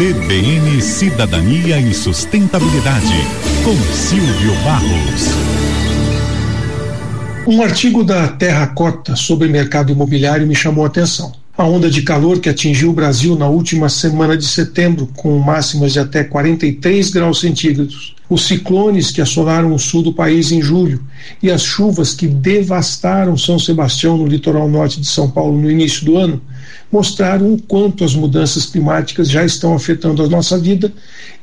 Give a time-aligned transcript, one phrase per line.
[0.00, 3.12] CBN Cidadania e Sustentabilidade,
[3.62, 5.26] com Silvio Barros.
[7.46, 11.39] Um artigo da Terra Cota sobre mercado imobiliário me chamou a atenção.
[11.60, 15.92] A onda de calor que atingiu o Brasil na última semana de setembro, com máximas
[15.92, 21.04] de até 43 graus centígrados, os ciclones que assolaram o sul do país em julho
[21.42, 26.06] e as chuvas que devastaram São Sebastião no litoral norte de São Paulo no início
[26.06, 26.40] do ano,
[26.90, 30.90] mostraram o quanto as mudanças climáticas já estão afetando a nossa vida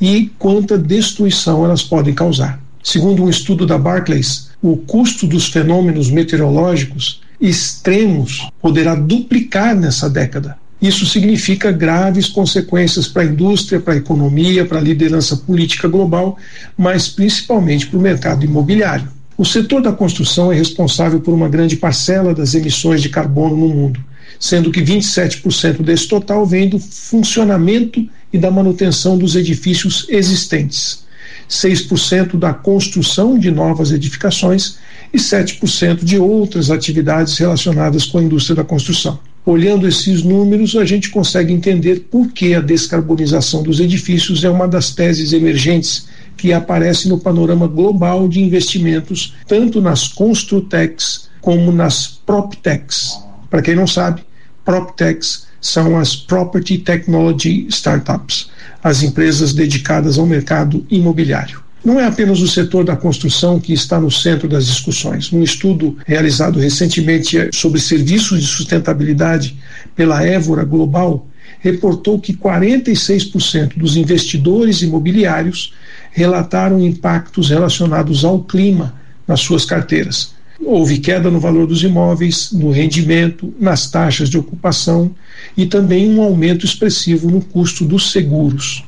[0.00, 2.58] e quanta destruição elas podem causar.
[2.82, 10.56] Segundo um estudo da Barclays, o custo dos fenômenos meteorológicos extremos poderá duplicar nessa década.
[10.80, 16.36] Isso significa graves consequências para a indústria, para a economia, para a liderança política global,
[16.76, 19.08] mas principalmente para o mercado imobiliário.
[19.38, 23.68] O setor da construção é responsável por uma grande parcela das emissões de carbono no
[23.68, 24.00] mundo,
[24.38, 31.05] sendo que 27% desse total vem do funcionamento e da manutenção dos edifícios existentes.
[31.48, 34.78] 6% da construção de novas edificações
[35.12, 39.18] e 7% de outras atividades relacionadas com a indústria da construção.
[39.44, 44.66] Olhando esses números, a gente consegue entender por que a descarbonização dos edifícios é uma
[44.66, 52.08] das teses emergentes que aparece no panorama global de investimentos, tanto nas construtecs como nas
[52.26, 53.20] proptechs.
[53.48, 54.22] Para quem não sabe,
[54.64, 58.48] proptechs são as Property Technology Startups,
[58.82, 61.60] as empresas dedicadas ao mercado imobiliário.
[61.84, 65.32] Não é apenas o setor da construção que está no centro das discussões.
[65.32, 69.56] Um estudo realizado recentemente sobre serviços de sustentabilidade
[69.94, 71.26] pela Évora Global
[71.60, 75.74] reportou que 46% dos investidores imobiliários
[76.12, 78.94] relataram impactos relacionados ao clima
[79.26, 80.34] nas suas carteiras.
[80.64, 85.10] Houve queda no valor dos imóveis, no rendimento, nas taxas de ocupação
[85.56, 88.84] e também um aumento expressivo no custo dos seguros.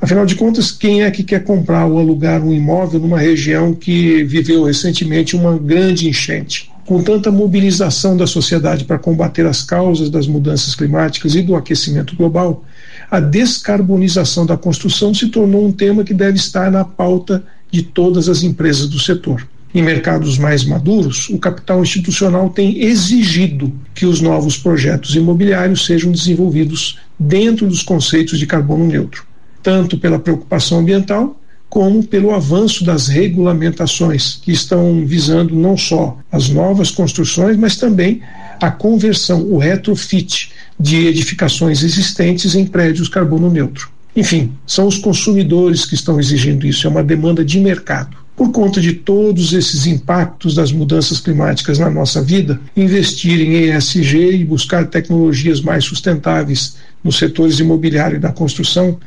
[0.00, 4.24] Afinal de contas, quem é que quer comprar ou alugar um imóvel numa região que
[4.24, 6.70] viveu recentemente uma grande enchente?
[6.86, 12.16] Com tanta mobilização da sociedade para combater as causas das mudanças climáticas e do aquecimento
[12.16, 12.64] global,
[13.10, 18.28] a descarbonização da construção se tornou um tema que deve estar na pauta de todas
[18.28, 19.46] as empresas do setor.
[19.74, 26.10] Em mercados mais maduros, o capital institucional tem exigido que os novos projetos imobiliários sejam
[26.10, 29.30] desenvolvidos dentro dos conceitos de carbono neutro
[29.62, 31.36] tanto pela preocupação ambiental
[31.68, 38.22] como pelo avanço das regulamentações que estão visando não só as novas construções, mas também
[38.60, 43.88] a conversão, o retrofit de edificações existentes em prédios carbono neutro.
[44.16, 48.16] Enfim, são os consumidores que estão exigindo isso, é uma demanda de mercado.
[48.40, 54.36] Por conta de todos esses impactos das mudanças climáticas na nossa vida, investir em ESG
[54.36, 58.98] e buscar tecnologias mais sustentáveis nos setores imobiliário e da construção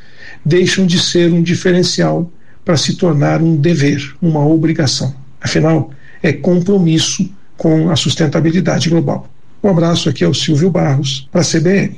[0.45, 2.31] deixam de ser um diferencial
[2.63, 5.15] para se tornar um dever, uma obrigação.
[5.41, 5.89] Afinal,
[6.21, 7.27] é compromisso
[7.57, 9.27] com a sustentabilidade global.
[9.63, 11.97] Um abraço aqui ao Silvio Barros, para a CBN.